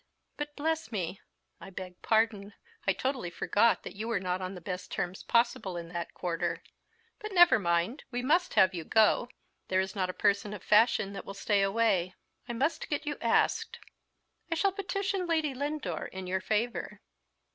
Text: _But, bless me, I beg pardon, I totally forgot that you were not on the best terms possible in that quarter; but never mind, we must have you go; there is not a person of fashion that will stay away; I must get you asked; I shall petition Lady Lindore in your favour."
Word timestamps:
_But, 0.35 0.55
bless 0.55 0.91
me, 0.91 1.21
I 1.59 1.69
beg 1.69 2.01
pardon, 2.01 2.55
I 2.87 2.91
totally 2.93 3.29
forgot 3.29 3.83
that 3.83 3.95
you 3.95 4.07
were 4.07 4.19
not 4.19 4.41
on 4.41 4.55
the 4.55 4.59
best 4.59 4.89
terms 4.89 5.21
possible 5.21 5.77
in 5.77 5.89
that 5.89 6.15
quarter; 6.15 6.63
but 7.19 7.31
never 7.31 7.59
mind, 7.59 8.03
we 8.09 8.23
must 8.23 8.55
have 8.55 8.73
you 8.73 8.83
go; 8.83 9.29
there 9.67 9.79
is 9.79 9.95
not 9.95 10.09
a 10.09 10.13
person 10.25 10.53
of 10.55 10.63
fashion 10.63 11.13
that 11.13 11.23
will 11.23 11.35
stay 11.35 11.61
away; 11.61 12.15
I 12.49 12.53
must 12.53 12.89
get 12.89 13.05
you 13.05 13.17
asked; 13.21 13.79
I 14.51 14.55
shall 14.55 14.71
petition 14.71 15.27
Lady 15.27 15.53
Lindore 15.53 16.07
in 16.07 16.25
your 16.25 16.41
favour." 16.41 16.99